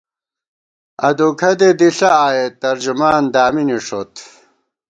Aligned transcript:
ادوکھدے 1.07 1.69
دِݪہ 1.79 2.09
آئیېت، 2.25 2.53
ترجمان 2.63 3.23
دامی 3.33 3.63
نِݭوت 3.67 4.13